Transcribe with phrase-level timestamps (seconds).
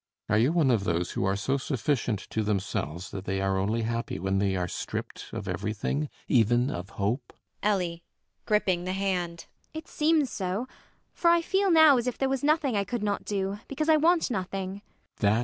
[0.29, 3.83] Are you one of those who are so sufficient to themselves that they are only
[3.83, 7.31] happy when they are stripped of everything, even of hope?
[7.61, 8.01] ELLIE
[8.47, 9.45] [gripping the hand].
[9.75, 10.67] It seems so;
[11.13, 13.97] for I feel now as if there was nothing I could not do, because I
[13.97, 14.81] want nothing.
[15.17, 15.39] CAPTAIN SHOTOVER.